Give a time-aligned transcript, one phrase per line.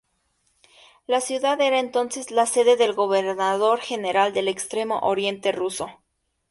[1.05, 5.91] La ciudad era entonces la sede del Gobernador General de Extremo Oriente ruso.